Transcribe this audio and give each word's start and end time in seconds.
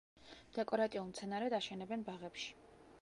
დეკორატიულ 0.55 1.05
მცენარედ 1.09 1.57
აშენებენ 1.59 2.07
ბაღებში. 2.09 2.51